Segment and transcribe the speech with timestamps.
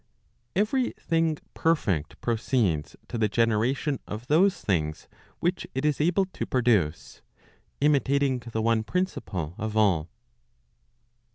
[0.55, 5.07] Every thing perfect proceeds to the generation of those things
[5.39, 7.21] which it is able to produce,
[7.81, 10.09] imitating the one principle of all.